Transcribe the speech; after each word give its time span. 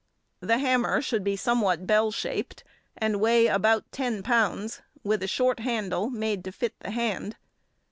The 0.39 0.57
hammer 0.57 0.99
should 0.99 1.23
be 1.23 1.35
somewhat 1.35 1.85
bell 1.85 2.09
shaped, 2.09 2.63
and 2.97 3.19
weigh 3.19 3.45
about 3.45 3.91
ten 3.91 4.23
pounds, 4.23 4.81
with 5.03 5.21
a 5.21 5.27
short 5.27 5.59
handle, 5.59 6.09
made 6.09 6.43
to 6.45 6.51
fit 6.51 6.73
the 6.79 6.89
hand. 6.89 7.35